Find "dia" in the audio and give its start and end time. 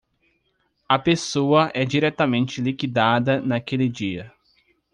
3.87-4.33